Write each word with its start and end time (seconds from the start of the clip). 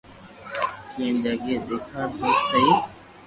ڪئي 0.93 1.07
جگہ 1.23 1.43
ھي 1.45 1.55
ديکاڙ 1.67 2.07
تو 2.19 2.29
سھي 2.47 2.65